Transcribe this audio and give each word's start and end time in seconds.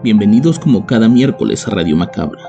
Bienvenidos 0.00 0.60
como 0.60 0.86
cada 0.86 1.08
miércoles 1.08 1.66
a 1.66 1.72
Radio 1.72 1.96
Macabra. 1.96 2.40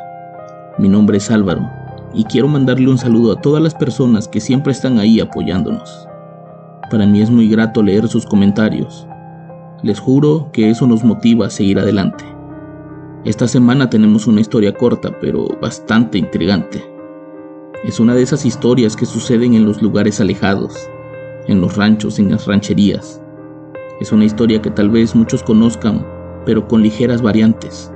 Mi 0.77 0.87
nombre 0.87 1.17
es 1.17 1.31
Álvaro 1.31 1.67
y 2.13 2.23
quiero 2.25 2.47
mandarle 2.47 2.87
un 2.87 2.99
saludo 2.99 3.31
a 3.31 3.41
todas 3.41 3.63
las 3.63 3.73
personas 3.73 4.27
que 4.27 4.39
siempre 4.39 4.71
están 4.71 4.99
ahí 4.99 5.19
apoyándonos. 5.19 6.07
Para 6.91 7.07
mí 7.07 7.21
es 7.21 7.31
muy 7.31 7.49
grato 7.49 7.81
leer 7.81 8.07
sus 8.07 8.27
comentarios. 8.27 9.07
Les 9.81 9.99
juro 9.99 10.51
que 10.53 10.69
eso 10.69 10.85
nos 10.85 11.03
motiva 11.03 11.47
a 11.47 11.49
seguir 11.49 11.79
adelante. 11.79 12.23
Esta 13.25 13.47
semana 13.47 13.89
tenemos 13.89 14.27
una 14.27 14.41
historia 14.41 14.71
corta 14.71 15.09
pero 15.19 15.47
bastante 15.59 16.19
intrigante. 16.19 16.83
Es 17.83 17.99
una 17.99 18.13
de 18.13 18.21
esas 18.21 18.45
historias 18.45 18.95
que 18.95 19.07
suceden 19.07 19.55
en 19.55 19.65
los 19.65 19.81
lugares 19.81 20.21
alejados, 20.21 20.77
en 21.47 21.61
los 21.61 21.77
ranchos, 21.77 22.19
en 22.19 22.29
las 22.29 22.45
rancherías. 22.45 23.23
Es 23.99 24.11
una 24.11 24.25
historia 24.25 24.61
que 24.61 24.69
tal 24.69 24.91
vez 24.91 25.15
muchos 25.15 25.41
conozcan 25.41 26.18
pero 26.45 26.67
con 26.67 26.81
ligeras 26.81 27.21
variantes. 27.21 27.91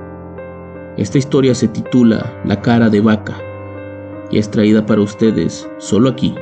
Esta 0.96 1.18
historia 1.18 1.54
se 1.54 1.68
titula 1.68 2.32
La 2.44 2.60
cara 2.60 2.88
de 2.88 3.00
vaca 3.00 3.36
y 4.30 4.38
es 4.38 4.50
traída 4.50 4.86
para 4.86 5.00
ustedes 5.00 5.68
solo 5.78 6.08
aquí, 6.08 6.34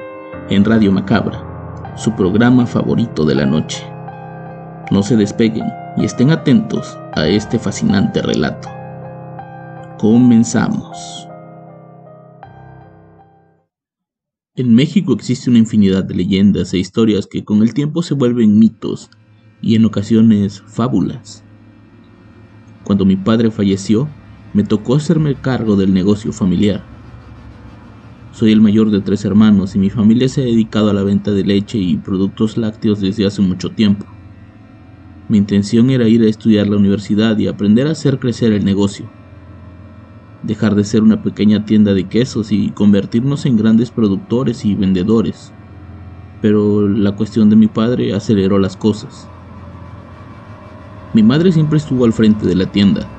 en 0.50 0.64
Radio 0.64 0.92
Macabra, 0.92 1.92
su 1.96 2.14
programa 2.14 2.66
favorito 2.66 3.24
de 3.24 3.34
la 3.34 3.46
noche. 3.46 3.84
No 4.90 5.02
se 5.02 5.16
despeguen 5.16 5.66
y 5.96 6.04
estén 6.04 6.30
atentos 6.30 6.98
a 7.14 7.26
este 7.26 7.58
fascinante 7.58 8.20
relato. 8.22 8.68
Comenzamos. 9.98 11.28
En 14.54 14.74
México 14.74 15.14
existe 15.14 15.48
una 15.48 15.60
infinidad 15.60 16.04
de 16.04 16.14
leyendas 16.14 16.74
e 16.74 16.78
historias 16.78 17.26
que 17.26 17.42
con 17.42 17.62
el 17.62 17.72
tiempo 17.72 18.02
se 18.02 18.12
vuelven 18.12 18.58
mitos 18.58 19.08
y 19.62 19.76
en 19.76 19.86
ocasiones 19.86 20.62
fábulas. 20.66 21.42
Cuando 22.92 23.06
mi 23.06 23.16
padre 23.16 23.50
falleció, 23.50 24.10
me 24.52 24.64
tocó 24.64 24.94
hacerme 24.94 25.40
cargo 25.40 25.76
del 25.76 25.94
negocio 25.94 26.30
familiar. 26.30 26.84
Soy 28.34 28.52
el 28.52 28.60
mayor 28.60 28.90
de 28.90 29.00
tres 29.00 29.24
hermanos 29.24 29.74
y 29.74 29.78
mi 29.78 29.88
familia 29.88 30.28
se 30.28 30.42
ha 30.42 30.44
dedicado 30.44 30.90
a 30.90 30.92
la 30.92 31.02
venta 31.02 31.30
de 31.30 31.42
leche 31.42 31.78
y 31.78 31.96
productos 31.96 32.58
lácteos 32.58 33.00
desde 33.00 33.24
hace 33.24 33.40
mucho 33.40 33.70
tiempo. 33.70 34.04
Mi 35.26 35.38
intención 35.38 35.88
era 35.88 36.06
ir 36.06 36.20
a 36.20 36.28
estudiar 36.28 36.68
la 36.68 36.76
universidad 36.76 37.38
y 37.38 37.46
aprender 37.46 37.86
a 37.86 37.92
hacer 37.92 38.18
crecer 38.18 38.52
el 38.52 38.66
negocio. 38.66 39.14
Dejar 40.42 40.74
de 40.74 40.84
ser 40.84 41.02
una 41.02 41.22
pequeña 41.22 41.64
tienda 41.64 41.94
de 41.94 42.10
quesos 42.10 42.52
y 42.52 42.74
convertirnos 42.74 43.46
en 43.46 43.56
grandes 43.56 43.90
productores 43.90 44.66
y 44.66 44.74
vendedores. 44.74 45.54
Pero 46.42 46.86
la 46.86 47.16
cuestión 47.16 47.48
de 47.48 47.56
mi 47.56 47.68
padre 47.68 48.12
aceleró 48.12 48.58
las 48.58 48.76
cosas. 48.76 49.31
Mi 51.14 51.22
madre 51.22 51.52
siempre 51.52 51.76
estuvo 51.76 52.06
al 52.06 52.14
frente 52.14 52.46
de 52.46 52.54
la 52.54 52.66
tienda, 52.72 53.10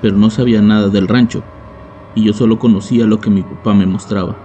pero 0.00 0.16
no 0.18 0.28
sabía 0.28 0.60
nada 0.60 0.90
del 0.90 1.08
rancho, 1.08 1.42
y 2.14 2.24
yo 2.24 2.34
solo 2.34 2.58
conocía 2.58 3.06
lo 3.06 3.18
que 3.18 3.30
mi 3.30 3.42
papá 3.42 3.72
me 3.72 3.86
mostraba. 3.86 4.36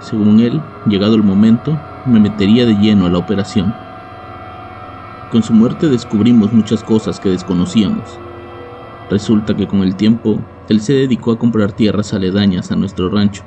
Según 0.00 0.40
él, 0.40 0.60
llegado 0.84 1.14
el 1.14 1.22
momento, 1.22 1.78
me 2.04 2.18
metería 2.18 2.66
de 2.66 2.76
lleno 2.76 3.06
a 3.06 3.10
la 3.10 3.18
operación. 3.18 3.74
Con 5.30 5.44
su 5.44 5.54
muerte 5.54 5.88
descubrimos 5.88 6.52
muchas 6.52 6.82
cosas 6.82 7.20
que 7.20 7.28
desconocíamos. 7.28 8.20
Resulta 9.08 9.54
que 9.54 9.68
con 9.68 9.80
el 9.80 9.94
tiempo, 9.94 10.44
él 10.68 10.80
se 10.80 10.94
dedicó 10.94 11.30
a 11.30 11.38
comprar 11.38 11.74
tierras 11.74 12.12
aledañas 12.12 12.72
a 12.72 12.76
nuestro 12.76 13.08
rancho, 13.08 13.44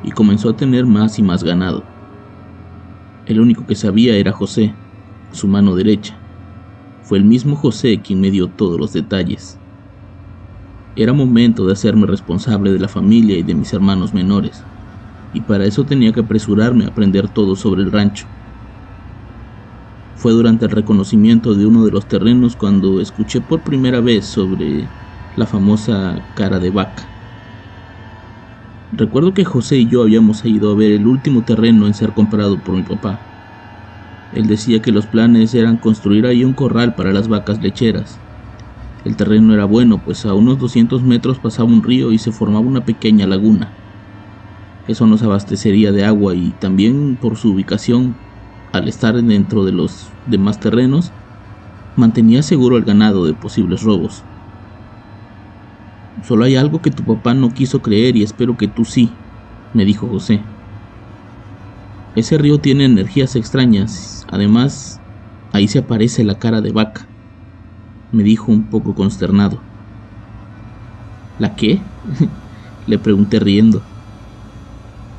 y 0.00 0.12
comenzó 0.12 0.50
a 0.50 0.56
tener 0.56 0.86
más 0.86 1.18
y 1.18 1.24
más 1.24 1.42
ganado. 1.42 1.84
El 3.26 3.40
único 3.40 3.66
que 3.66 3.74
sabía 3.74 4.16
era 4.16 4.30
José, 4.30 4.76
su 5.32 5.48
mano 5.48 5.74
derecha, 5.74 6.23
fue 7.04 7.18
el 7.18 7.24
mismo 7.24 7.54
José 7.54 8.00
quien 8.00 8.18
me 8.18 8.30
dio 8.30 8.48
todos 8.48 8.80
los 8.80 8.94
detalles. 8.94 9.60
Era 10.96 11.12
momento 11.12 11.66
de 11.66 11.74
hacerme 11.74 12.06
responsable 12.06 12.72
de 12.72 12.78
la 12.78 12.88
familia 12.88 13.36
y 13.36 13.42
de 13.42 13.54
mis 13.54 13.74
hermanos 13.74 14.14
menores, 14.14 14.64
y 15.30 15.42
para 15.42 15.66
eso 15.66 15.84
tenía 15.84 16.12
que 16.12 16.20
apresurarme 16.20 16.86
a 16.86 16.88
aprender 16.88 17.28
todo 17.28 17.56
sobre 17.56 17.82
el 17.82 17.92
rancho. 17.92 18.26
Fue 20.14 20.32
durante 20.32 20.64
el 20.64 20.70
reconocimiento 20.70 21.54
de 21.54 21.66
uno 21.66 21.84
de 21.84 21.90
los 21.90 22.08
terrenos 22.08 22.56
cuando 22.56 23.02
escuché 23.02 23.42
por 23.42 23.62
primera 23.62 24.00
vez 24.00 24.24
sobre 24.24 24.88
la 25.36 25.46
famosa 25.46 26.24
cara 26.32 26.58
de 26.58 26.70
vaca. 26.70 27.12
Recuerdo 28.90 29.34
que 29.34 29.44
José 29.44 29.76
y 29.76 29.88
yo 29.88 30.00
habíamos 30.00 30.42
ido 30.46 30.70
a 30.70 30.74
ver 30.74 30.92
el 30.92 31.06
último 31.06 31.44
terreno 31.44 31.86
en 31.86 31.92
ser 31.92 32.14
comprado 32.14 32.62
por 32.62 32.76
mi 32.76 32.82
papá 32.82 33.33
él 34.32 34.46
decía 34.46 34.80
que 34.82 34.92
los 34.92 35.06
planes 35.06 35.54
eran 35.54 35.76
construir 35.76 36.26
ahí 36.26 36.44
un 36.44 36.54
corral 36.54 36.94
para 36.94 37.12
las 37.12 37.28
vacas 37.28 37.62
lecheras. 37.62 38.18
El 39.04 39.16
terreno 39.16 39.52
era 39.52 39.66
bueno, 39.66 39.98
pues 40.02 40.24
a 40.24 40.34
unos 40.34 40.58
200 40.58 41.02
metros 41.02 41.38
pasaba 41.38 41.68
un 41.68 41.82
río 41.82 42.10
y 42.10 42.18
se 42.18 42.32
formaba 42.32 42.66
una 42.66 42.84
pequeña 42.84 43.26
laguna. 43.26 43.72
Eso 44.88 45.06
nos 45.06 45.22
abastecería 45.22 45.92
de 45.92 46.04
agua 46.04 46.34
y 46.34 46.50
también 46.52 47.16
por 47.16 47.36
su 47.36 47.52
ubicación, 47.52 48.14
al 48.72 48.88
estar 48.88 49.14
dentro 49.22 49.64
de 49.64 49.72
los 49.72 50.08
demás 50.26 50.58
terrenos, 50.58 51.12
mantenía 51.96 52.42
seguro 52.42 52.76
el 52.76 52.84
ganado 52.84 53.24
de 53.24 53.34
posibles 53.34 53.82
robos. 53.82 54.22
Solo 56.22 56.44
hay 56.44 56.56
algo 56.56 56.80
que 56.80 56.90
tu 56.90 57.04
papá 57.04 57.34
no 57.34 57.50
quiso 57.50 57.82
creer 57.82 58.16
y 58.16 58.22
espero 58.22 58.56
que 58.56 58.68
tú 58.68 58.84
sí, 58.84 59.10
me 59.72 59.84
dijo 59.84 60.08
José. 60.08 60.53
Ese 62.14 62.38
río 62.38 62.60
tiene 62.60 62.84
energías 62.84 63.34
extrañas. 63.34 64.24
Además, 64.28 65.02
ahí 65.50 65.66
se 65.66 65.80
aparece 65.80 66.22
la 66.22 66.38
cara 66.38 66.60
de 66.60 66.70
vaca. 66.70 67.10
Me 68.12 68.22
dijo 68.22 68.52
un 68.52 68.70
poco 68.70 68.94
consternado. 68.94 69.64
¿La 71.36 71.56
qué? 71.56 71.92
Le 72.86 72.98
pregunté 73.00 73.40
riendo. 73.40 73.82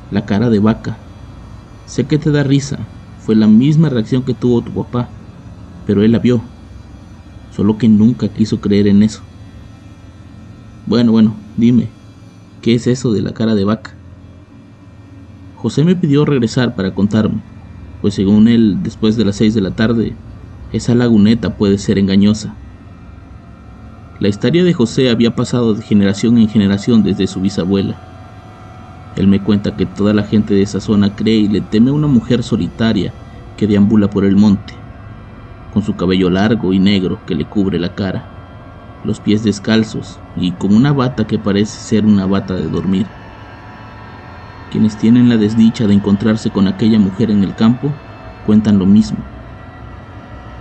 La 0.08 0.24
cara 0.24 0.48
de 0.48 0.58
vaca. 0.58 1.04
Sé 1.84 2.06
que 2.06 2.18
te 2.18 2.30
da 2.30 2.42
risa. 2.42 2.88
Fue 3.18 3.36
la 3.36 3.46
misma 3.46 3.90
reacción 3.90 4.24
que 4.24 4.34
tuvo 4.34 4.62
tu 4.64 4.72
papá. 4.72 5.12
Pero 5.84 6.02
él 6.02 6.12
la 6.12 6.18
vio. 6.20 6.50
Solo 7.50 7.76
que 7.76 7.88
nunca 7.88 8.32
quiso 8.32 8.60
creer 8.60 8.86
en 8.86 9.02
eso. 9.02 9.28
Bueno, 10.86 11.12
bueno, 11.12 11.44
dime. 11.56 11.98
¿Qué 12.62 12.74
es 12.74 12.86
eso 12.86 13.12
de 13.12 13.20
la 13.20 13.34
cara 13.34 13.54
de 13.54 13.64
vaca? 13.64 13.95
José 15.66 15.82
me 15.82 15.96
pidió 15.96 16.24
regresar 16.24 16.76
para 16.76 16.94
contarme, 16.94 17.42
pues 18.00 18.14
según 18.14 18.46
él, 18.46 18.76
después 18.84 19.16
de 19.16 19.24
las 19.24 19.34
seis 19.34 19.52
de 19.52 19.60
la 19.60 19.74
tarde, 19.74 20.16
esa 20.70 20.94
laguneta 20.94 21.56
puede 21.56 21.76
ser 21.78 21.98
engañosa. 21.98 22.54
La 24.20 24.28
historia 24.28 24.62
de 24.62 24.72
José 24.72 25.10
había 25.10 25.34
pasado 25.34 25.74
de 25.74 25.82
generación 25.82 26.38
en 26.38 26.48
generación 26.48 27.02
desde 27.02 27.26
su 27.26 27.40
bisabuela. 27.40 27.98
Él 29.16 29.26
me 29.26 29.42
cuenta 29.42 29.74
que 29.74 29.86
toda 29.86 30.14
la 30.14 30.22
gente 30.22 30.54
de 30.54 30.62
esa 30.62 30.80
zona 30.80 31.16
cree 31.16 31.38
y 31.38 31.48
le 31.48 31.62
teme 31.62 31.90
a 31.90 31.94
una 31.94 32.06
mujer 32.06 32.44
solitaria 32.44 33.12
que 33.56 33.66
deambula 33.66 34.08
por 34.08 34.24
el 34.24 34.36
monte, 34.36 34.72
con 35.72 35.82
su 35.82 35.96
cabello 35.96 36.30
largo 36.30 36.74
y 36.74 36.78
negro 36.78 37.24
que 37.26 37.34
le 37.34 37.48
cubre 37.48 37.80
la 37.80 37.92
cara, 37.92 38.30
los 39.02 39.18
pies 39.18 39.42
descalzos 39.42 40.20
y 40.36 40.52
con 40.58 40.72
una 40.72 40.92
bata 40.92 41.26
que 41.26 41.40
parece 41.40 41.80
ser 41.80 42.06
una 42.06 42.24
bata 42.26 42.54
de 42.54 42.68
dormir. 42.68 43.25
Quienes 44.76 44.98
tienen 44.98 45.30
la 45.30 45.38
desdicha 45.38 45.86
de 45.86 45.94
encontrarse 45.94 46.50
con 46.50 46.68
aquella 46.68 46.98
mujer 46.98 47.30
en 47.30 47.42
el 47.42 47.54
campo 47.54 47.90
cuentan 48.44 48.78
lo 48.78 48.84
mismo. 48.84 49.16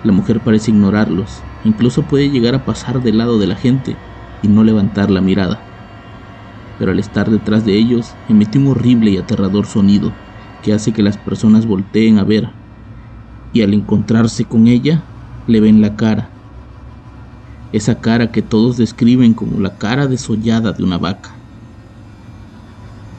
La 0.05 0.13
mujer 0.13 0.39
parece 0.39 0.71
ignorarlos, 0.71 1.43
incluso 1.65 2.01
puede 2.03 2.29
llegar 2.29 2.55
a 2.55 2.63
pasar 2.63 3.01
del 3.01 3.17
lado 3.17 3.37
de 3.39 3.47
la 3.47 3.57
gente 3.57 3.97
y 4.41 4.47
no 4.47 4.63
levantar 4.63 5.11
la 5.11 5.19
mirada. 5.19 5.59
Pero 6.79 6.93
al 6.93 6.99
estar 6.99 7.29
detrás 7.29 7.65
de 7.65 7.77
ellos 7.77 8.15
emite 8.29 8.57
un 8.57 8.67
horrible 8.67 9.11
y 9.11 9.17
aterrador 9.17 9.65
sonido 9.65 10.13
que 10.61 10.71
hace 10.71 10.93
que 10.93 11.03
las 11.03 11.17
personas 11.17 11.65
volteen 11.65 12.17
a 12.17 12.23
ver 12.23 12.53
y 13.51 13.63
al 13.63 13.73
encontrarse 13.73 14.45
con 14.45 14.67
ella 14.67 15.03
le 15.45 15.59
ven 15.59 15.81
la 15.81 15.97
cara. 15.97 16.29
Esa 17.73 17.99
cara 17.99 18.31
que 18.31 18.41
todos 18.41 18.77
describen 18.77 19.33
como 19.33 19.59
la 19.59 19.77
cara 19.77 20.07
desollada 20.07 20.71
de 20.71 20.85
una 20.85 20.99
vaca. 20.99 21.34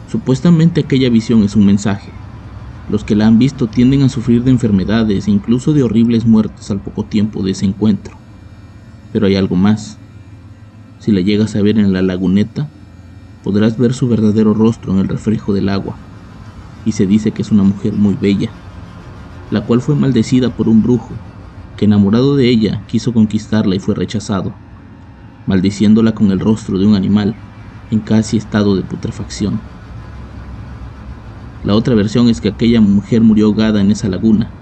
Supuestamente 0.08 0.82
aquella 0.82 1.11
visión 1.11 1.43
es 1.43 1.56
un 1.56 1.67
mensaje. 1.67 2.12
Los 2.88 3.03
que 3.03 3.17
la 3.17 3.26
han 3.26 3.38
visto 3.38 3.67
tienden 3.67 4.03
a 4.03 4.08
sufrir 4.08 4.44
de 4.44 4.53
enfermedades 4.53 5.26
e 5.26 5.32
incluso 5.32 5.73
de 5.73 5.82
horribles 5.82 6.26
muertes 6.26 6.70
al 6.70 6.81
poco 6.81 7.06
tiempo 7.06 7.43
de 7.43 7.50
ese 7.50 7.67
encuentro. 7.67 8.17
Pero 9.12 9.26
hay 9.26 9.35
algo 9.35 9.56
más. 9.56 9.99
Si 11.00 11.11
la 11.11 11.20
llegas 11.20 11.56
a 11.56 11.62
ver 11.62 11.79
en 11.79 11.93
la 11.93 12.03
laguneta, 12.03 12.70
podrás 13.43 13.79
ver 13.79 13.94
su 13.94 14.08
verdadero 14.08 14.55
rostro 14.55 14.93
en 14.93 15.00
el 15.00 15.08
reflejo 15.08 15.53
del 15.53 15.69
agua. 15.69 15.99
Y 16.85 16.93
se 16.93 17.06
dice 17.06 17.32
que 17.32 17.43
es 17.43 17.50
una 17.50 17.64
mujer 17.64 17.93
muy 17.93 18.14
bella, 18.14 18.53
la 19.50 19.67
cual 19.67 19.81
fue 19.81 19.97
maldecida 19.97 20.50
por 20.50 20.69
un 20.69 20.82
brujo, 20.82 21.17
que 21.76 21.87
enamorado 21.87 22.37
de 22.37 22.49
ella 22.49 22.85
quiso 22.87 23.12
conquistarla 23.12 23.75
y 23.75 23.81
fue 23.81 23.97
rechazado, 23.97 24.56
maldiciéndola 25.47 26.14
con 26.14 26.31
el 26.31 26.38
rostro 26.38 26.79
de 26.79 26.87
un 26.87 26.94
animal, 26.94 27.35
en 27.91 28.00
casi 28.00 28.37
estado 28.37 28.76
de 28.76 28.85
putrefacción. 28.85 29.75
La 31.67 31.75
otra 31.75 31.97
versión 31.97 32.29
es 32.29 32.41
que 32.41 32.47
aquella 32.47 32.81
mujer 32.81 33.23
murió 33.23 33.47
ahogada 33.47 33.81
en 33.81 33.91
esa 33.91 34.09
laguna, 34.09 34.53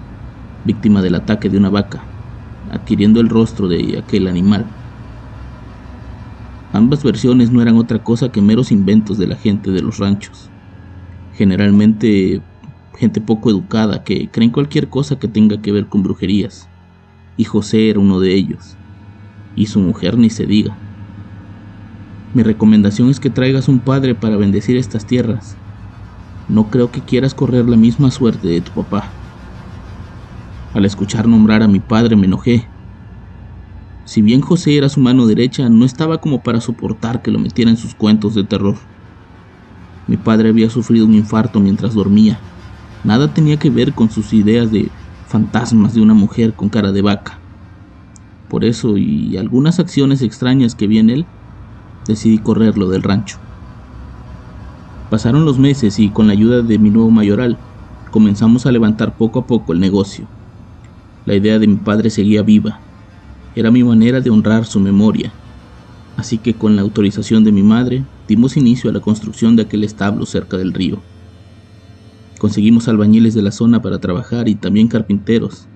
víctima 0.65 1.03
del 1.03 1.17
ataque 1.17 1.51
de 1.51 1.59
una 1.59 1.69
vaca, 1.69 2.09
adquiriendo 2.71 3.21
el 3.21 3.29
rostro 3.29 3.69
de 3.69 3.99
aquel 3.99 4.27
animal. 4.27 4.65
Ambas 6.73 7.05
versiones 7.05 7.51
no 7.51 7.61
eran 7.61 7.77
otra 7.77 8.03
cosa 8.03 8.33
que 8.33 8.41
meros 8.41 8.73
inventos 8.73 9.19
de 9.19 9.27
la 9.27 9.37
gente 9.37 9.71
de 9.71 9.83
los 9.83 9.99
ranchos, 9.99 10.51
generalmente 11.35 12.41
gente 12.95 13.21
poco 13.21 13.51
educada 13.51 14.03
que 14.03 14.31
creen 14.31 14.51
cualquier 14.51 14.89
cosa 14.89 15.19
que 15.19 15.29
tenga 15.29 15.61
que 15.61 15.73
ver 15.73 15.89
con 15.89 16.03
brujerías, 16.03 16.71
y 17.37 17.45
José 17.45 17.91
era 17.91 18.01
uno 18.01 18.19
de 18.19 18.33
ellos, 18.33 18.79
y 19.55 19.67
su 19.67 19.79
mujer 19.79 20.17
ni 20.17 20.31
se 20.31 20.47
diga. 20.47 20.79
Mi 22.33 22.43
recomendación 22.43 23.11
es 23.11 23.21
que 23.21 23.29
traigas 23.29 23.69
un 23.69 23.81
padre 23.81 24.15
para 24.15 24.39
bendecir 24.39 24.79
estas 24.79 25.05
tierras. 25.07 25.59
No 26.47 26.71
creo 26.71 26.91
que 26.91 27.05
quieras 27.05 27.35
correr 27.35 27.69
la 27.69 27.77
misma 27.77 28.11
suerte 28.11 28.49
de 28.49 28.61
tu 28.63 28.73
papá. 28.73 29.17
Al 30.73 30.85
escuchar 30.85 31.29
nombrar 31.29 31.63
a 31.63 31.69
mi 31.69 31.81
padre 31.81 32.17
me 32.17 32.27
enojé 32.27 32.71
si 34.07 34.21
bien 34.21 34.43
José 34.43 34.77
era 34.77 34.91
su 34.91 35.01
mano 35.01 35.27
derecha, 35.27 35.71
no 35.71 35.87
estaba 35.87 36.19
como 36.19 36.43
para 36.43 36.61
soportar 36.61 37.23
que 37.23 37.31
lo 37.31 37.39
metiera 37.39 37.71
en 37.71 37.79
sus 37.79 37.95
cuentos 37.95 38.35
de 38.35 38.45
terror. 38.45 38.79
Mi 40.07 40.19
padre 40.19 40.51
había 40.51 40.69
sufrido 40.69 41.07
un 41.07 41.15
infarto 41.15 41.59
mientras 41.59 41.95
dormía. 41.95 42.41
Nada 43.03 43.33
tenía 43.33 43.59
que 43.59 43.71
ver 43.71 43.95
con 43.95 44.11
sus 44.11 44.35
ideas 44.35 44.71
de 44.71 44.93
fantasmas 45.27 45.95
de 45.95 46.03
una 46.03 46.13
mujer 46.13 46.55
con 46.55 46.69
cara 46.69 46.93
de 46.93 47.01
vaca. 47.01 47.41
Por 48.47 48.65
eso 48.65 48.99
y 48.99 49.39
algunas 49.39 49.81
acciones 49.81 50.21
extrañas 50.21 50.75
que 50.75 50.87
vi 50.87 50.99
en 50.99 51.09
él, 51.09 51.31
decidí 52.07 52.39
correrlo 52.39 52.91
del 52.91 53.03
rancho. 53.03 53.39
Pasaron 55.15 55.45
los 55.45 55.61
meses 55.61 56.01
y 56.01 56.11
con 56.11 56.27
la 56.27 56.33
ayuda 56.33 56.63
de 56.63 56.77
mi 56.77 56.91
nuevo 56.91 57.09
mayoral, 57.09 57.57
comenzamos 58.11 58.67
a 58.67 58.73
levantar 58.73 59.17
poco 59.17 59.39
a 59.39 59.47
poco 59.47 59.73
el 59.73 59.79
negocio. 59.79 60.27
La 61.25 61.37
idea 61.37 61.61
de 61.61 61.69
mi 61.69 61.77
padre 61.77 62.11
seguía 62.11 62.43
viva 62.43 62.81
era 63.55 63.71
mi 63.71 63.85
manera 63.85 64.21
de 64.21 64.31
honrar 64.31 64.67
su 64.67 64.81
memoria. 64.81 65.33
Así 66.17 66.39
que 66.39 66.55
con 66.55 66.75
la 66.75 66.83
autorización 66.83 67.45
de 67.45 67.53
mi 67.53 67.63
madre, 67.63 68.05
dimos 68.27 68.57
inicio 68.57 68.91
a 68.91 68.93
la 68.93 68.99
construcción 68.99 69.55
de 69.55 69.63
aquel 69.63 69.85
establo 69.85 70.27
cerca 70.27 70.57
del 70.57 70.73
río. 70.73 71.01
Conseguimos 72.41 72.89
albañiles 72.89 73.35
de 73.35 73.43
la 73.43 73.53
zona 73.53 73.81
para 73.81 74.01
trabajar 74.01 74.49
y 74.49 74.57
también 74.57 74.89
carpinteros, 74.89 75.69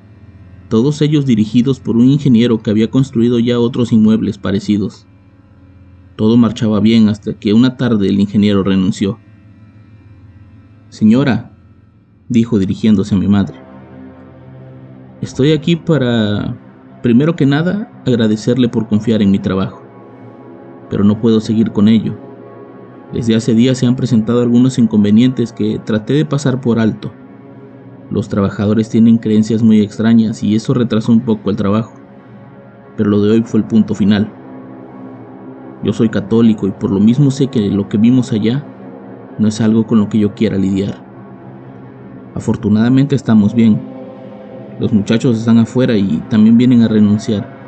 todos 0.68 1.00
ellos 1.00 1.26
dirigidos 1.26 1.78
por 1.78 1.96
un 1.96 2.10
ingeniero 2.10 2.60
que 2.60 2.70
había 2.70 2.90
construido 2.90 3.38
ya 3.38 3.60
otros 3.60 3.92
inmuebles 3.92 4.36
parecidos. 4.36 5.06
Todo 6.16 6.36
marchaba 6.36 6.80
bien 6.80 7.08
hasta 7.08 7.34
que 7.34 7.52
una 7.52 7.76
tarde 7.76 8.08
el 8.08 8.18
ingeniero 8.18 8.64
renunció. 8.64 9.20
Señora, 10.88 11.50
dijo 12.28 12.58
dirigiéndose 12.58 13.14
a 13.14 13.18
mi 13.18 13.28
madre, 13.28 13.56
estoy 15.20 15.52
aquí 15.52 15.76
para 15.76 16.56
Primero 17.02 17.36
que 17.36 17.46
nada, 17.46 17.92
agradecerle 18.04 18.68
por 18.68 18.88
confiar 18.88 19.22
en 19.22 19.30
mi 19.30 19.38
trabajo. 19.38 19.82
Pero 20.90 21.04
no 21.04 21.20
puedo 21.20 21.40
seguir 21.40 21.70
con 21.70 21.86
ello. 21.86 22.18
Desde 23.12 23.36
hace 23.36 23.54
días 23.54 23.78
se 23.78 23.86
han 23.86 23.94
presentado 23.94 24.42
algunos 24.42 24.78
inconvenientes 24.78 25.52
que 25.52 25.78
traté 25.78 26.14
de 26.14 26.24
pasar 26.24 26.60
por 26.60 26.80
alto. 26.80 27.12
Los 28.10 28.28
trabajadores 28.28 28.88
tienen 28.88 29.18
creencias 29.18 29.62
muy 29.62 29.80
extrañas 29.80 30.42
y 30.42 30.56
eso 30.56 30.74
retrasó 30.74 31.12
un 31.12 31.20
poco 31.20 31.50
el 31.50 31.56
trabajo. 31.56 31.92
Pero 32.96 33.10
lo 33.10 33.22
de 33.22 33.30
hoy 33.30 33.42
fue 33.42 33.60
el 33.60 33.66
punto 33.66 33.94
final. 33.94 34.32
Yo 35.84 35.92
soy 35.92 36.08
católico 36.08 36.66
y 36.66 36.72
por 36.72 36.90
lo 36.90 36.98
mismo 36.98 37.30
sé 37.30 37.46
que 37.46 37.70
lo 37.70 37.88
que 37.88 37.96
vimos 37.96 38.32
allá 38.32 38.64
no 39.38 39.48
es 39.48 39.60
algo 39.60 39.86
con 39.86 39.98
lo 39.98 40.08
que 40.08 40.18
yo 40.18 40.34
quiera 40.34 40.56
lidiar. 40.56 41.02
Afortunadamente 42.34 43.16
estamos 43.16 43.54
bien, 43.54 43.80
los 44.80 44.92
muchachos 44.92 45.38
están 45.38 45.58
afuera 45.58 45.96
y 45.96 46.22
también 46.28 46.56
vienen 46.56 46.82
a 46.82 46.88
renunciar. 46.88 47.58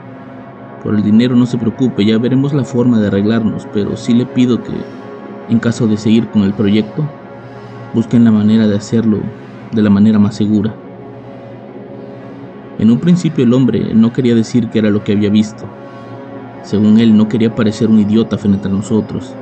Por 0.82 0.94
el 0.94 1.02
dinero 1.02 1.37
no 1.37 1.46
se 1.46 1.58
preocupe, 1.58 2.05
ya 2.05 2.19
veremos 2.19 2.52
la 2.52 2.64
forma 2.64 3.00
de 3.00 3.08
arreglarnos, 3.08 3.67
pero 3.72 3.96
sí 3.96 4.14
le 4.14 4.26
pido 4.26 4.62
que, 4.62 4.72
en 5.49 5.58
caso 5.58 5.87
de 5.87 5.96
seguir 5.96 6.28
con 6.28 6.43
el 6.43 6.55
proyecto, 6.55 7.05
busquen 7.94 8.25
la 8.25 8.31
manera 8.31 8.66
de 8.66 8.76
hacerlo 8.76 9.19
de 9.73 9.82
la 9.82 9.90
manera 9.90 10.19
más 10.19 10.37
segura. 10.37 10.75
En 12.78 12.90
un 12.90 12.99
principio 12.99 13.44
el 13.44 13.52
hombre 13.52 13.93
no 13.94 14.12
quería 14.12 14.34
decir 14.34 14.69
que 14.69 14.78
era 14.78 14.90
lo 14.90 15.05
que 15.05 15.12
había 15.12 15.28
visto. 15.28 15.66
Según 16.62 16.99
él 16.99 17.16
no 17.16 17.28
quería 17.28 17.55
parecer 17.55 17.88
un 17.88 18.00
idiota 18.00 18.38
frente 18.38 18.69
a 18.69 18.70
nosotros, 18.70 19.34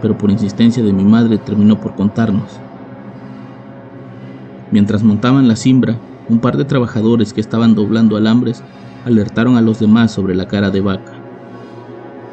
pero 0.00 0.16
por 0.16 0.30
insistencia 0.30 0.82
de 0.82 0.92
mi 0.92 1.04
madre 1.04 1.38
terminó 1.38 1.80
por 1.80 1.94
contarnos. 1.94 2.60
Mientras 4.70 5.02
montaban 5.02 5.48
la 5.48 5.56
cimbra, 5.56 5.96
un 6.28 6.40
par 6.40 6.56
de 6.56 6.64
trabajadores 6.64 7.32
que 7.32 7.40
estaban 7.40 7.74
doblando 7.74 8.16
alambres 8.16 8.62
alertaron 9.04 9.56
a 9.56 9.62
los 9.62 9.80
demás 9.80 10.12
sobre 10.12 10.34
la 10.34 10.46
cara 10.46 10.70
de 10.70 10.80
vaca. 10.80 11.14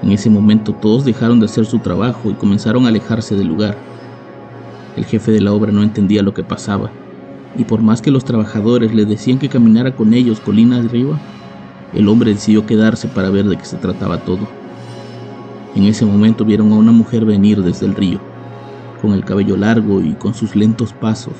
En 0.03 0.11
ese 0.11 0.29
momento 0.29 0.73
todos 0.73 1.05
dejaron 1.05 1.39
de 1.39 1.45
hacer 1.45 1.65
su 1.65 1.79
trabajo 1.79 2.29
y 2.29 2.33
comenzaron 2.33 2.85
a 2.85 2.89
alejarse 2.89 3.35
del 3.35 3.47
lugar. 3.47 3.77
El 4.97 5.05
jefe 5.05 5.31
de 5.31 5.41
la 5.41 5.53
obra 5.53 5.71
no 5.71 5.83
entendía 5.83 6.23
lo 6.23 6.33
que 6.33 6.43
pasaba, 6.43 6.91
y 7.57 7.63
por 7.63 7.81
más 7.81 8.01
que 8.01 8.11
los 8.11 8.25
trabajadores 8.25 8.93
le 8.93 9.05
decían 9.05 9.39
que 9.39 9.49
caminara 9.49 9.95
con 9.95 10.13
ellos 10.13 10.39
colina 10.39 10.77
arriba, 10.77 11.17
el 11.93 12.09
hombre 12.09 12.33
decidió 12.33 12.65
quedarse 12.65 13.07
para 13.07 13.29
ver 13.29 13.45
de 13.45 13.57
qué 13.57 13.65
se 13.65 13.77
trataba 13.77 14.17
todo. 14.19 14.64
En 15.75 15.83
ese 15.83 16.05
momento 16.05 16.45
vieron 16.45 16.71
a 16.71 16.75
una 16.75 16.91
mujer 16.91 17.25
venir 17.25 17.61
desde 17.61 17.85
el 17.85 17.95
río, 17.95 18.19
con 19.01 19.11
el 19.11 19.25
cabello 19.25 19.57
largo 19.57 20.01
y 20.01 20.13
con 20.13 20.33
sus 20.33 20.55
lentos 20.55 20.93
pasos, 20.93 21.35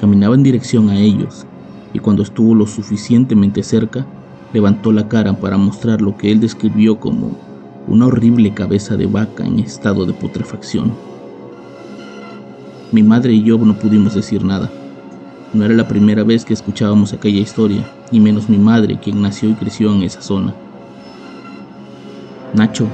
Caminaba 0.00 0.34
en 0.34 0.42
dirección 0.42 0.88
a 0.88 0.98
ellos, 0.98 1.46
y 1.92 1.98
cuando 1.98 2.22
estuvo 2.22 2.54
lo 2.54 2.66
suficientemente 2.66 3.62
cerca, 3.62 4.06
levantó 4.54 4.92
la 4.92 5.08
cara 5.08 5.34
para 5.34 5.58
mostrar 5.58 6.00
lo 6.00 6.16
que 6.16 6.32
él 6.32 6.40
describió 6.40 6.98
como 6.98 7.36
una 7.86 8.06
horrible 8.06 8.54
cabeza 8.54 8.96
de 8.96 9.04
vaca 9.04 9.44
en 9.44 9.58
estado 9.58 10.06
de 10.06 10.14
putrefacción. 10.14 10.94
Mi 12.92 13.02
madre 13.02 13.34
y 13.34 13.42
yo 13.42 13.58
no 13.58 13.78
pudimos 13.78 14.14
decir 14.14 14.42
nada. 14.42 14.70
No 15.52 15.66
era 15.66 15.74
la 15.74 15.86
primera 15.86 16.24
vez 16.24 16.46
que 16.46 16.54
escuchábamos 16.54 17.12
aquella 17.12 17.40
historia, 17.40 17.86
y 18.10 18.20
menos 18.20 18.48
mi 18.48 18.56
madre, 18.56 18.98
quien 18.98 19.20
nació 19.20 19.50
y 19.50 19.54
creció 19.54 19.94
en 19.94 20.02
esa 20.02 20.22
zona. 20.22 20.54
Nacho, 22.54 22.88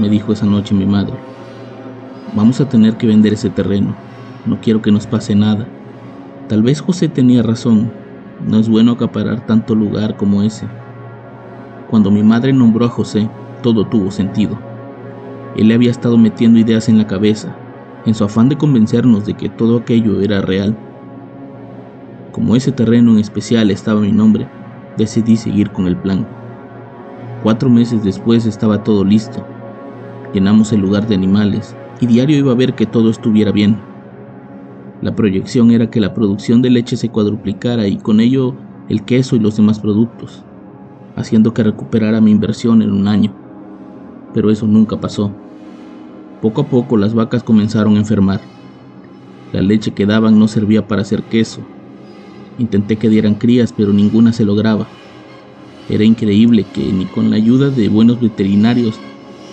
me 0.00 0.08
dijo 0.08 0.32
esa 0.32 0.46
noche 0.46 0.74
mi 0.74 0.86
madre, 0.86 1.14
vamos 2.34 2.60
a 2.60 2.68
tener 2.68 2.96
que 2.96 3.06
vender 3.06 3.34
ese 3.34 3.50
terreno. 3.50 3.94
No 4.46 4.60
quiero 4.60 4.80
que 4.80 4.90
nos 4.90 5.06
pase 5.06 5.34
nada. 5.34 5.66
Tal 6.48 6.62
vez 6.62 6.80
José 6.80 7.08
tenía 7.08 7.42
razón, 7.42 7.92
no 8.46 8.58
es 8.58 8.68
bueno 8.68 8.92
acaparar 8.92 9.46
tanto 9.46 9.74
lugar 9.74 10.16
como 10.16 10.42
ese. 10.42 10.66
Cuando 11.90 12.10
mi 12.10 12.22
madre 12.22 12.52
nombró 12.52 12.86
a 12.86 12.88
José, 12.88 13.28
todo 13.62 13.86
tuvo 13.86 14.10
sentido. 14.10 14.58
Él 15.56 15.68
le 15.68 15.74
había 15.74 15.90
estado 15.90 16.16
metiendo 16.16 16.58
ideas 16.58 16.88
en 16.88 16.96
la 16.96 17.06
cabeza, 17.06 17.54
en 18.06 18.14
su 18.14 18.24
afán 18.24 18.48
de 18.48 18.56
convencernos 18.56 19.26
de 19.26 19.34
que 19.34 19.48
todo 19.48 19.78
aquello 19.78 20.20
era 20.20 20.40
real. 20.40 20.76
Como 22.32 22.56
ese 22.56 22.72
terreno 22.72 23.12
en 23.12 23.18
especial 23.18 23.70
estaba 23.70 24.00
mi 24.00 24.12
nombre, 24.12 24.48
decidí 24.96 25.36
seguir 25.36 25.70
con 25.70 25.86
el 25.86 25.96
plan. 25.96 26.26
Cuatro 27.42 27.68
meses 27.68 28.02
después 28.02 28.46
estaba 28.46 28.82
todo 28.82 29.04
listo. 29.04 29.44
Llenamos 30.32 30.72
el 30.72 30.80
lugar 30.80 31.08
de 31.08 31.16
animales 31.16 31.74
y 32.00 32.06
diario 32.06 32.38
iba 32.38 32.52
a 32.52 32.56
ver 32.56 32.74
que 32.74 32.86
todo 32.86 33.10
estuviera 33.10 33.50
bien. 33.50 33.78
La 35.02 35.16
proyección 35.16 35.70
era 35.72 35.90
que 35.90 35.98
la 35.98 36.14
producción 36.14 36.62
de 36.62 36.70
leche 36.70 36.96
se 36.96 37.08
cuadruplicara 37.08 37.88
y 37.88 37.96
con 37.96 38.20
ello 38.20 38.54
el 38.88 39.02
queso 39.04 39.34
y 39.34 39.40
los 39.40 39.56
demás 39.56 39.80
productos, 39.80 40.44
haciendo 41.16 41.52
que 41.52 41.64
recuperara 41.64 42.20
mi 42.20 42.30
inversión 42.30 42.80
en 42.82 42.92
un 42.92 43.08
año. 43.08 43.32
Pero 44.32 44.50
eso 44.50 44.66
nunca 44.66 45.00
pasó. 45.00 45.32
Poco 46.40 46.60
a 46.60 46.66
poco 46.66 46.96
las 46.96 47.12
vacas 47.12 47.42
comenzaron 47.42 47.96
a 47.96 47.98
enfermar. 47.98 48.40
La 49.52 49.62
leche 49.62 49.90
que 49.90 50.06
daban 50.06 50.38
no 50.38 50.46
servía 50.46 50.86
para 50.86 51.02
hacer 51.02 51.24
queso. 51.24 51.60
Intenté 52.58 52.96
que 52.96 53.08
dieran 53.08 53.34
crías, 53.34 53.72
pero 53.76 53.92
ninguna 53.92 54.32
se 54.32 54.44
lograba. 54.44 54.86
Era 55.88 56.04
increíble 56.04 56.64
que 56.72 56.92
ni 56.92 57.06
con 57.06 57.30
la 57.30 57.36
ayuda 57.36 57.70
de 57.70 57.88
buenos 57.88 58.20
veterinarios 58.20 59.00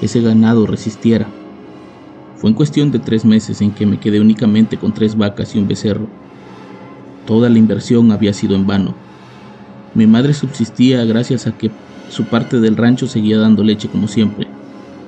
ese 0.02 0.22
ganado 0.22 0.66
resistiera. 0.68 1.28
Fue 2.36 2.50
en 2.50 2.56
cuestión 2.56 2.92
de 2.92 3.00
tres 3.00 3.26
meses 3.26 3.62
en 3.62 3.72
que 3.72 3.86
me 3.86 4.00
quedé 4.00 4.22
únicamente 4.22 4.78
con 4.78 4.94
tres 4.94 5.18
vacas 5.18 5.56
y 5.56 5.60
un 5.60 5.68
becerro. 5.68 6.08
Toda 7.26 7.50
la 7.50 7.58
inversión 7.58 8.12
había 8.12 8.34
sido 8.34 8.56
en 8.56 8.68
vano. 8.68 8.94
Mi 9.96 10.06
madre 10.06 10.34
subsistía 10.34 11.04
gracias 11.06 11.48
a 11.48 11.58
que 11.58 11.72
su 12.10 12.26
parte 12.26 12.60
del 12.60 12.78
rancho 12.78 13.08
seguía 13.08 13.40
dando 13.40 13.64
leche 13.64 13.90
como 13.90 14.08
siempre, 14.08 14.48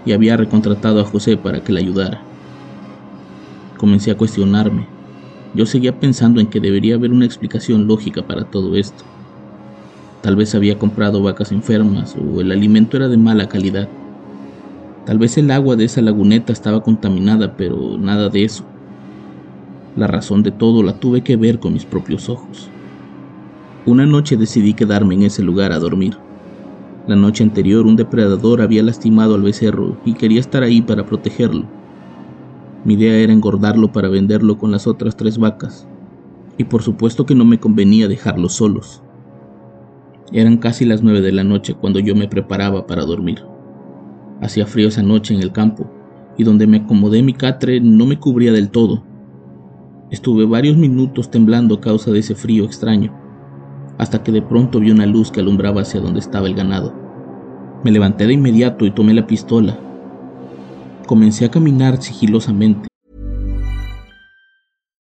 y 0.05 0.11
había 0.11 0.37
recontratado 0.37 0.99
a 0.99 1.05
José 1.05 1.37
para 1.37 1.63
que 1.63 1.71
le 1.71 1.81
ayudara. 1.81 2.21
Comencé 3.77 4.11
a 4.11 4.17
cuestionarme. 4.17 4.87
Yo 5.53 5.65
seguía 5.65 5.99
pensando 5.99 6.41
en 6.41 6.47
que 6.47 6.59
debería 6.59 6.95
haber 6.95 7.11
una 7.11 7.25
explicación 7.25 7.87
lógica 7.87 8.23
para 8.23 8.45
todo 8.45 8.75
esto. 8.75 9.03
Tal 10.21 10.35
vez 10.35 10.53
había 10.55 10.77
comprado 10.77 11.21
vacas 11.21 11.51
enfermas 11.51 12.15
o 12.15 12.41
el 12.41 12.51
alimento 12.51 12.97
era 12.97 13.07
de 13.07 13.17
mala 13.17 13.47
calidad. 13.47 13.87
Tal 15.09 15.17
vez 15.17 15.39
el 15.39 15.49
agua 15.49 15.75
de 15.75 15.85
esa 15.85 16.03
laguneta 16.03 16.53
estaba 16.53 16.83
contaminada, 16.83 17.57
pero 17.57 17.97
nada 17.97 18.29
de 18.29 18.43
eso. 18.43 18.63
La 19.95 20.05
razón 20.05 20.43
de 20.43 20.51
todo 20.51 20.83
la 20.83 20.99
tuve 20.99 21.23
que 21.23 21.35
ver 21.35 21.57
con 21.57 21.73
mis 21.73 21.83
propios 21.83 22.29
ojos. 22.29 22.69
Una 23.87 24.05
noche 24.05 24.37
decidí 24.37 24.75
quedarme 24.75 25.15
en 25.15 25.23
ese 25.23 25.41
lugar 25.41 25.71
a 25.71 25.79
dormir. 25.79 26.15
La 27.07 27.15
noche 27.15 27.43
anterior 27.43 27.87
un 27.87 27.95
depredador 27.95 28.61
había 28.61 28.83
lastimado 28.83 29.33
al 29.33 29.41
becerro 29.41 29.97
y 30.05 30.13
quería 30.13 30.39
estar 30.39 30.61
ahí 30.61 30.79
para 30.83 31.07
protegerlo. 31.07 31.65
Mi 32.85 32.93
idea 32.93 33.15
era 33.15 33.33
engordarlo 33.33 33.91
para 33.91 34.09
venderlo 34.09 34.59
con 34.59 34.69
las 34.69 34.85
otras 34.85 35.17
tres 35.17 35.39
vacas, 35.39 35.87
y 36.55 36.65
por 36.65 36.83
supuesto 36.83 37.25
que 37.25 37.33
no 37.33 37.45
me 37.45 37.59
convenía 37.59 38.07
dejarlos 38.07 38.53
solos. 38.53 39.01
Eran 40.31 40.57
casi 40.57 40.85
las 40.85 41.01
nueve 41.01 41.21
de 41.21 41.31
la 41.31 41.43
noche 41.43 41.73
cuando 41.73 41.97
yo 41.97 42.13
me 42.13 42.27
preparaba 42.27 42.85
para 42.85 43.05
dormir. 43.05 43.39
Hacía 44.41 44.65
frío 44.65 44.87
esa 44.87 45.03
noche 45.03 45.33
en 45.33 45.41
el 45.41 45.51
campo, 45.51 45.89
y 46.37 46.43
donde 46.43 46.67
me 46.67 46.77
acomodé 46.77 47.21
mi 47.21 47.33
catre 47.33 47.81
no 47.81 48.05
me 48.05 48.19
cubría 48.19 48.51
del 48.51 48.69
todo. 48.69 49.03
Estuve 50.11 50.45
varios 50.45 50.77
minutos 50.77 51.29
temblando 51.29 51.75
a 51.75 51.81
causa 51.81 52.11
de 52.11 52.19
ese 52.19 52.35
frío 52.35 52.65
extraño, 52.65 53.13
hasta 53.97 54.23
que 54.23 54.31
de 54.31 54.41
pronto 54.41 54.79
vi 54.79 54.91
una 54.91 55.05
luz 55.05 55.31
que 55.31 55.41
alumbraba 55.41 55.81
hacia 55.81 55.99
donde 55.99 56.19
estaba 56.19 56.47
el 56.47 56.55
ganado. 56.55 56.93
Me 57.83 57.91
levanté 57.91 58.25
de 58.25 58.33
inmediato 58.33 58.85
y 58.85 58.91
tomé 58.91 59.13
la 59.13 59.27
pistola. 59.27 59.77
Comencé 61.05 61.45
a 61.45 61.51
caminar 61.51 62.01
sigilosamente. 62.01 62.87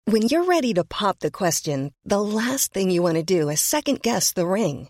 When 0.07 0.27
you're 0.27 0.45
ready 0.45 0.73
to 0.73 0.83
pop 0.83 1.19
the 1.19 1.31
question, 1.31 1.93
the 2.03 2.19
last 2.19 2.73
thing 2.73 2.89
you 2.89 3.01
want 3.03 3.15
to 3.15 3.23
do 3.23 3.49
is 3.49 3.61
second 3.61 4.01
guess 4.01 4.33
the 4.33 4.45
ring. 4.45 4.89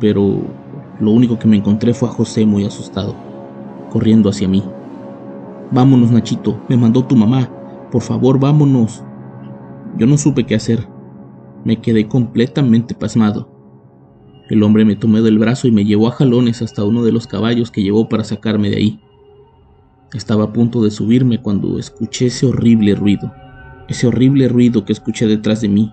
pero 0.00 0.40
lo 0.98 1.10
único 1.10 1.38
que 1.38 1.46
me 1.46 1.58
encontré 1.58 1.94
fue 1.94 2.08
a 2.08 2.12
José 2.12 2.46
muy 2.46 2.64
asustado, 2.64 3.14
corriendo 3.90 4.30
hacia 4.30 4.48
mí. 4.48 4.64
Vámonos, 5.70 6.10
Nachito, 6.10 6.58
me 6.68 6.76
mandó 6.76 7.04
tu 7.04 7.14
mamá. 7.14 7.48
Por 7.92 8.02
favor, 8.02 8.40
vámonos. 8.40 9.04
Yo 9.96 10.06
no 10.06 10.18
supe 10.18 10.44
qué 10.44 10.56
hacer. 10.56 10.88
Me 11.64 11.80
quedé 11.80 12.08
completamente 12.08 12.94
pasmado. 12.94 13.48
El 14.48 14.62
hombre 14.64 14.84
me 14.84 14.96
tomó 14.96 15.22
del 15.22 15.38
brazo 15.38 15.68
y 15.68 15.72
me 15.72 15.84
llevó 15.84 16.08
a 16.08 16.12
jalones 16.12 16.60
hasta 16.60 16.84
uno 16.84 17.04
de 17.04 17.12
los 17.12 17.28
caballos 17.28 17.70
que 17.70 17.82
llevó 17.82 18.08
para 18.08 18.24
sacarme 18.24 18.70
de 18.70 18.76
ahí. 18.76 19.00
Estaba 20.12 20.44
a 20.44 20.52
punto 20.52 20.82
de 20.82 20.90
subirme 20.90 21.40
cuando 21.40 21.78
escuché 21.78 22.26
ese 22.26 22.46
horrible 22.46 22.96
ruido, 22.96 23.32
ese 23.88 24.08
horrible 24.08 24.48
ruido 24.48 24.84
que 24.84 24.92
escuché 24.92 25.28
detrás 25.28 25.60
de 25.60 25.68
mí, 25.68 25.92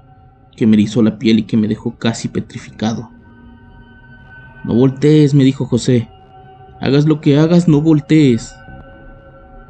que 0.56 0.66
me 0.66 0.76
erizó 0.76 1.04
la 1.04 1.20
piel 1.20 1.38
y 1.38 1.44
que 1.44 1.56
me 1.56 1.68
dejó 1.68 1.98
casi 2.00 2.30
petrificado. 2.30 3.12
No 4.68 4.74
voltees, 4.74 5.34
me 5.34 5.46
dijo 5.46 5.66
José. 5.66 6.10
Hagas 6.82 7.06
lo 7.06 7.22
que 7.22 7.40
hagas, 7.40 7.70
no 7.70 7.82
voltees. 7.82 8.54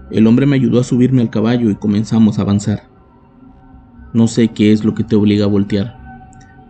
El 0.09 0.25
hombre 0.25 0.47
me 0.47 0.55
ayudó 0.55 0.79
a 0.79 0.83
subirme 0.83 1.21
al 1.21 1.29
caballo 1.29 1.69
y 1.69 1.75
comenzamos 1.75 2.39
a 2.39 2.41
avanzar. 2.41 2.81
No 4.13 4.27
sé 4.27 4.47
qué 4.47 4.71
es 4.71 4.83
lo 4.83 4.95
que 4.95 5.03
te 5.03 5.15
obliga 5.15 5.45
a 5.45 5.49
voltear, 5.49 5.95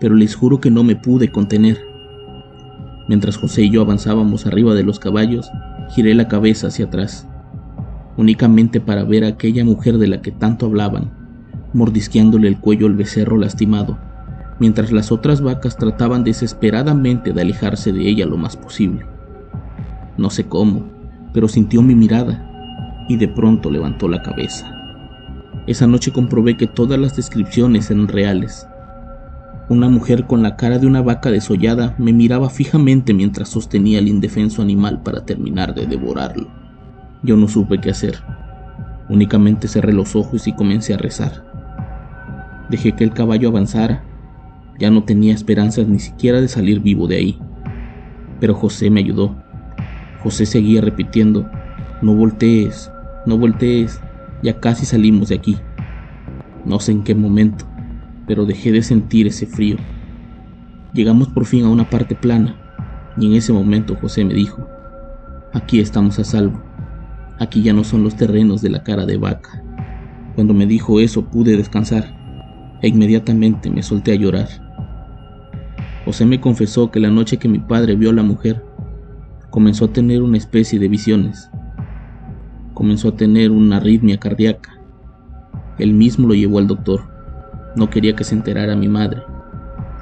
pero 0.02 0.14
les 0.14 0.36
juro 0.36 0.60
que 0.60 0.70
no 0.70 0.84
me 0.84 0.98
pude 0.98 1.32
contener. 1.32 1.78
Mientras 3.08 3.38
José 3.38 3.62
y 3.64 3.70
yo 3.70 3.82
avanzábamos 3.82 4.46
arriba 4.46 4.74
de 4.74 4.84
los 4.84 5.00
caballos, 5.00 5.50
giré 5.92 6.14
la 6.14 6.28
cabeza 6.28 6.68
hacia 6.68 6.88
atrás, 6.88 7.30
únicamente 8.18 8.82
para 8.82 9.06
ver 9.06 9.24
a 9.24 9.30
aquella 9.30 9.64
mujer 9.64 10.00
de 10.00 10.08
la 10.08 10.22
que 10.22 10.34
tanto 10.34 10.66
hablaban, 10.66 11.12
mordisqueándole 11.74 12.50
el 12.50 12.60
cuello 12.60 12.88
al 12.88 12.96
becerro 12.96 13.38
lastimado, 13.38 13.98
mientras 14.60 14.92
las 14.92 15.12
otras 15.12 15.42
vacas 15.42 15.78
trataban 15.78 16.24
desesperadamente 16.24 17.34
de 17.34 17.42
alejarse 17.42 17.92
de 17.92 18.08
ella 18.08 18.26
lo 18.26 18.38
más 18.38 18.58
posible. 18.58 19.06
No 20.18 20.30
sé 20.30 20.48
cómo, 20.48 20.90
pero 21.34 21.48
sintió 21.48 21.82
mi 21.82 21.96
mirada 21.96 22.44
y 23.08 23.18
de 23.18 23.28
pronto 23.28 23.70
levantó 23.70 24.08
la 24.08 24.22
cabeza. 24.22 24.74
Esa 25.68 25.86
noche 25.86 26.12
comprobé 26.12 26.58
que 26.58 26.68
todas 26.68 27.00
las 27.00 27.16
descripciones 27.16 27.92
eran 27.92 28.08
reales. 28.08 28.68
Una 29.70 29.90
mujer 29.90 30.26
con 30.26 30.42
la 30.42 30.56
cara 30.56 30.80
de 30.80 30.88
una 30.88 31.02
vaca 31.02 31.30
desollada 31.30 31.94
me 31.98 32.14
miraba 32.14 32.50
fijamente 32.50 33.14
mientras 33.14 33.50
sostenía 33.50 34.00
al 34.00 34.08
indefenso 34.08 34.62
animal 34.62 35.02
para 35.04 35.26
terminar 35.26 35.76
de 35.76 35.86
devorarlo. 35.86 36.48
Yo 37.22 37.36
no 37.36 37.50
supe 37.50 37.80
qué 37.80 37.90
hacer. 37.90 38.16
Únicamente 39.10 39.68
cerré 39.68 39.92
los 39.92 40.16
ojos 40.16 40.48
y 40.48 40.54
comencé 40.54 40.94
a 40.94 40.98
rezar. 40.98 41.46
Dejé 42.70 42.94
que 42.94 43.04
el 43.04 43.12
caballo 43.12 43.50
avanzara. 43.50 44.04
Ya 44.80 44.92
no 44.92 45.04
tenía 45.04 45.34
esperanzas 45.34 45.88
ni 45.88 46.00
siquiera 46.00 46.40
de 46.40 46.48
salir 46.48 46.82
vivo 46.82 47.08
de 47.08 47.18
ahí. 47.18 47.40
Pero 48.40 48.54
José 48.54 48.90
me 48.90 49.00
ayudó. 49.00 49.36
José 50.22 50.46
seguía 50.46 50.82
repitiendo, 50.82 51.50
no 52.02 52.14
voltees, 52.14 52.92
no 53.26 53.38
voltees, 53.38 54.00
ya 54.44 54.60
casi 54.60 54.86
salimos 54.86 55.30
de 55.30 55.36
aquí. 55.36 55.58
No 56.66 56.80
sé 56.80 56.92
en 56.92 57.04
qué 57.04 57.16
momento, 57.16 57.66
pero 58.28 58.46
dejé 58.46 58.72
de 58.72 58.82
sentir 58.82 59.28
ese 59.28 59.46
frío. 59.46 59.78
Llegamos 60.94 61.30
por 61.30 61.46
fin 61.46 61.66
a 61.66 61.70
una 61.70 61.90
parte 61.90 62.16
plana, 62.16 62.56
y 63.18 63.28
en 63.28 63.34
ese 63.34 63.54
momento 63.54 63.96
José 63.96 64.26
me 64.26 64.34
dijo, 64.34 64.68
aquí 65.54 65.80
estamos 65.80 66.20
a 66.20 66.24
salvo, 66.24 66.62
aquí 67.40 67.62
ya 67.62 67.74
no 67.74 67.84
son 67.84 68.04
los 68.04 68.16
terrenos 68.16 68.62
de 68.62 68.70
la 68.70 68.84
cara 68.84 69.06
de 69.06 69.18
vaca. 69.18 69.64
Cuando 70.36 70.54
me 70.54 70.66
dijo 70.66 71.00
eso 71.00 71.26
pude 71.26 71.58
descansar, 71.58 72.16
e 72.82 72.90
inmediatamente 72.90 73.70
me 73.70 73.82
solté 73.82 74.12
a 74.12 74.16
llorar. 74.16 74.67
José 76.08 76.26
me 76.26 76.42
confesó 76.42 76.90
que 76.90 77.00
la 77.00 77.12
noche 77.12 77.38
que 77.38 77.48
mi 77.48 77.60
padre 77.60 77.96
vio 77.96 78.10
a 78.10 78.14
la 78.14 78.24
mujer, 78.24 78.64
comenzó 79.52 79.86
a 79.86 79.94
tener 79.94 80.24
una 80.24 80.38
especie 80.38 80.80
de 80.80 80.88
visiones 80.88 81.52
comenzó 82.78 83.10
a 83.10 83.16
tener 83.16 83.50
una 83.50 83.78
arritmia 83.78 84.20
cardíaca. 84.20 84.80
Él 85.80 85.96
mismo 85.96 86.28
lo 86.28 86.36
llevó 86.36 86.60
al 86.60 86.68
doctor. 86.68 87.02
No 87.76 87.90
quería 87.90 88.16
que 88.16 88.24
se 88.24 88.36
enterara 88.36 88.76
mi 88.76 88.88
madre. 88.88 89.24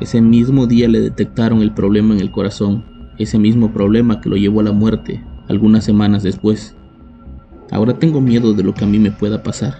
Ese 0.02 0.20
mismo 0.20 0.68
día 0.68 0.90
le 0.90 1.00
detectaron 1.00 1.62
el 1.62 1.74
problema 1.74 2.14
en 2.14 2.20
el 2.20 2.32
corazón, 2.32 2.84
ese 3.18 3.40
mismo 3.40 3.72
problema 3.72 4.20
que 4.20 4.28
lo 4.28 4.36
llevó 4.36 4.60
a 4.60 4.64
la 4.64 4.74
muerte 4.74 5.24
algunas 5.48 5.86
semanas 5.86 6.22
después. 6.22 6.76
Ahora 7.72 7.98
tengo 7.98 8.20
miedo 8.20 8.52
de 8.52 8.64
lo 8.64 8.74
que 8.74 8.84
a 8.84 8.88
mí 8.88 9.00
me 9.00 9.12
pueda 9.12 9.42
pasar. 9.42 9.76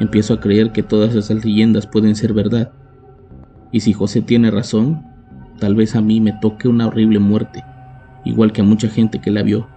Empiezo 0.00 0.34
a 0.34 0.40
creer 0.40 0.72
que 0.72 0.82
todas 0.82 1.14
esas 1.14 1.42
leyendas 1.46 1.86
pueden 1.86 2.14
ser 2.14 2.34
verdad. 2.34 2.72
Y 3.72 3.80
si 3.80 3.92
José 3.92 4.22
tiene 4.22 4.50
razón, 4.50 5.02
tal 5.58 5.74
vez 5.74 5.94
a 5.94 6.00
mí 6.00 6.20
me 6.20 6.32
toque 6.32 6.68
una 6.68 6.86
horrible 6.86 7.18
muerte, 7.18 7.64
igual 8.24 8.52
que 8.52 8.62
a 8.62 8.64
mucha 8.64 8.88
gente 8.88 9.20
que 9.20 9.30
la 9.30 9.42
vio. 9.42 9.68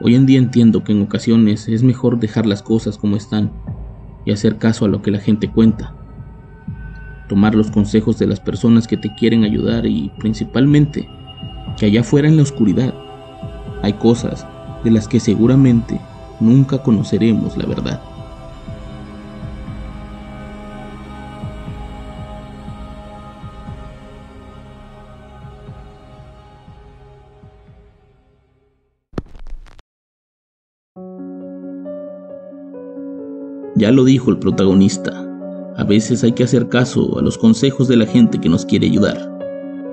Hoy 0.00 0.14
en 0.14 0.26
día 0.26 0.38
entiendo 0.38 0.84
que 0.84 0.92
en 0.92 1.02
ocasiones 1.02 1.68
es 1.68 1.82
mejor 1.82 2.18
dejar 2.18 2.46
las 2.46 2.62
cosas 2.62 2.98
como 2.98 3.16
están 3.16 3.50
y 4.24 4.32
hacer 4.32 4.56
caso 4.58 4.84
a 4.84 4.88
lo 4.88 5.02
que 5.02 5.10
la 5.10 5.18
gente 5.18 5.50
cuenta. 5.50 5.94
Tomar 7.28 7.54
los 7.54 7.70
consejos 7.70 8.18
de 8.18 8.26
las 8.26 8.40
personas 8.40 8.86
que 8.86 8.96
te 8.96 9.14
quieren 9.14 9.44
ayudar 9.44 9.86
y 9.86 10.12
principalmente 10.18 11.08
que 11.76 11.86
allá 11.86 12.00
afuera 12.00 12.28
en 12.28 12.36
la 12.36 12.42
oscuridad 12.42 12.94
Hay 13.82 13.92
cosas 13.94 14.46
de 14.84 14.90
las 14.90 15.08
que 15.08 15.20
seguramente 15.20 16.00
nunca 16.40 16.82
conoceremos 16.82 17.56
la 17.56 17.66
verdad. 17.66 18.00
Ya 33.76 33.90
lo 33.92 34.04
dijo 34.04 34.30
el 34.30 34.38
protagonista, 34.38 35.12
a 35.76 35.84
veces 35.84 36.24
hay 36.24 36.32
que 36.32 36.44
hacer 36.44 36.70
caso 36.70 37.18
a 37.18 37.22
los 37.22 37.36
consejos 37.36 37.88
de 37.88 37.96
la 37.96 38.06
gente 38.06 38.40
que 38.40 38.48
nos 38.48 38.64
quiere 38.64 38.86
ayudar. 38.86 39.30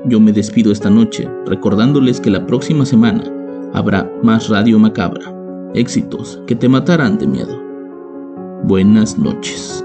Yo 0.06 0.22
me 0.22 0.32
despido 0.32 0.72
esta 0.72 0.90
noche 0.90 1.30
recordándoles 1.46 2.22
que 2.22 2.30
la 2.30 2.46
próxima 2.48 2.86
semana 2.86 3.30
habrá 3.74 4.10
más 4.24 4.48
Radio 4.48 4.80
Macabra, 4.80 5.34
éxitos 5.74 6.40
que 6.48 6.56
te 6.56 6.70
matarán 6.70 7.18
de 7.18 7.28
miedo. 7.28 7.62
Buenas 8.64 9.18
noches. 9.18 9.84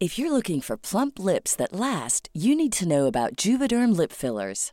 If 0.00 0.18
you're 0.18 0.32
looking 0.32 0.60
for 0.60 0.76
plump 0.76 1.20
lips 1.20 1.54
that 1.56 1.72
last, 1.72 2.28
you 2.32 2.56
need 2.56 2.72
to 2.74 2.88
know 2.88 3.06
about 3.06 3.36
Juvederm 3.36 3.96
lip 3.96 4.12
fillers. 4.12 4.72